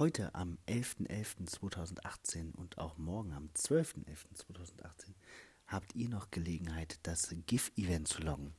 [0.00, 5.10] Heute am 11.11.2018 und auch morgen am 12.11.2018
[5.66, 8.54] habt ihr noch Gelegenheit, das GIF-Event zu loggen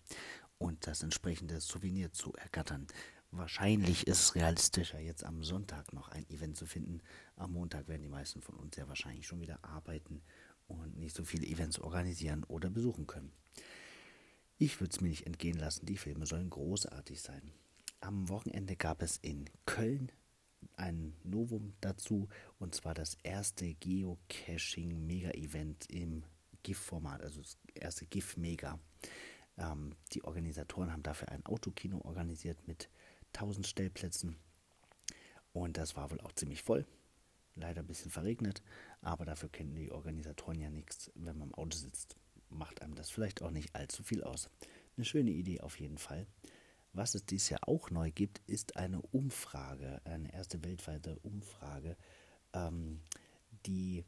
[0.59, 2.85] und das entsprechende Souvenir zu ergattern.
[3.31, 7.01] Wahrscheinlich ist es realistischer, jetzt am Sonntag noch ein Event zu finden.
[7.37, 10.21] Am Montag werden die meisten von uns sehr wahrscheinlich schon wieder arbeiten
[10.67, 13.31] und nicht so viele Events organisieren oder besuchen können.
[14.59, 17.51] Ich würde es mir nicht entgehen lassen, die Filme sollen großartig sein.
[17.99, 20.11] Am Wochenende gab es in Köln
[20.77, 22.27] ein Novum dazu
[22.59, 26.23] und zwar das erste Geocaching Mega Event im
[26.63, 28.79] GIF-Format, also das erste GIF Mega.
[29.57, 32.89] Ähm, die Organisatoren haben dafür ein Autokino organisiert mit
[33.33, 34.37] 1000 Stellplätzen
[35.53, 36.85] und das war wohl auch ziemlich voll.
[37.55, 38.61] Leider ein bisschen verregnet,
[39.01, 42.15] aber dafür kennen die Organisatoren ja nichts, wenn man im Auto sitzt.
[42.49, 44.49] Macht einem das vielleicht auch nicht allzu viel aus.
[44.95, 46.27] Eine schöne Idee auf jeden Fall.
[46.93, 51.95] Was es dieses Jahr auch neu gibt, ist eine Umfrage, eine erste weltweite Umfrage,
[52.53, 53.01] ähm,
[53.65, 54.03] die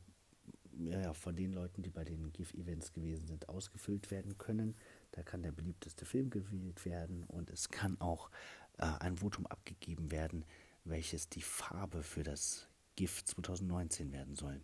[0.77, 4.75] ja, von den Leuten, die bei den GIF-Events gewesen sind, ausgefüllt werden können.
[5.11, 8.29] Da kann der beliebteste Film gewählt werden und es kann auch
[8.77, 10.45] äh, ein Votum abgegeben werden,
[10.83, 14.61] welches die Farbe für das GIF 2019 werden soll.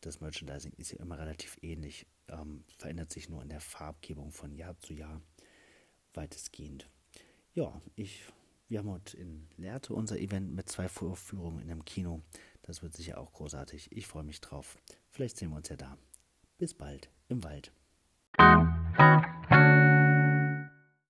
[0.00, 4.54] Das Merchandising ist ja immer relativ ähnlich, ähm, verändert sich nur in der Farbgebung von
[4.54, 5.20] Jahr zu Jahr
[6.14, 6.88] weitestgehend.
[7.52, 8.22] Ja, ich,
[8.68, 12.22] wir haben heute in Lehrte unser Event mit zwei Vorführungen in einem Kino.
[12.62, 13.90] Das wird sicher auch großartig.
[13.90, 14.78] Ich freue mich drauf.
[15.08, 15.98] Vielleicht sehen wir uns ja da.
[16.58, 17.72] Bis bald im Wald.